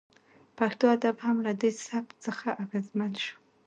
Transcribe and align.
پښتو 0.57 0.85
ادب 0.95 1.15
هم 1.25 1.37
له 1.45 1.51
دې 1.61 1.69
سبک 1.87 2.09
څخه 2.25 2.47
اغیزمن 2.63 3.11
شو 3.23 3.35